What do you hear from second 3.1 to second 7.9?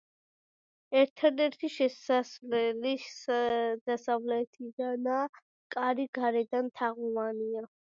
დასავლეთიდანაა, კარი გარედან თაღოვანია.